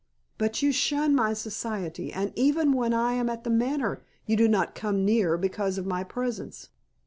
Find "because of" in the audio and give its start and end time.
5.37-5.85